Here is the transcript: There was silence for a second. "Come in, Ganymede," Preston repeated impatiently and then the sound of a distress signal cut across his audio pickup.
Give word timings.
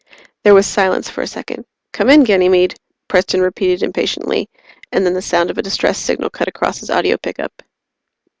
There 0.43 0.55
was 0.55 0.65
silence 0.65 1.11
for 1.11 1.21
a 1.21 1.27
second. 1.27 1.63
"Come 1.93 2.09
in, 2.09 2.23
Ganymede," 2.23 2.73
Preston 3.07 3.39
repeated 3.39 3.83
impatiently 3.83 4.49
and 4.91 5.05
then 5.05 5.13
the 5.13 5.21
sound 5.21 5.51
of 5.51 5.59
a 5.59 5.61
distress 5.61 5.99
signal 5.99 6.31
cut 6.31 6.47
across 6.47 6.79
his 6.79 6.89
audio 6.89 7.17
pickup. 7.17 7.61